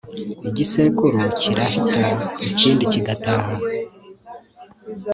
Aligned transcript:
igisekuru 0.49 1.19
kirahita, 1.39 2.05
ikindi 2.49 2.83
kigataha 2.91 3.53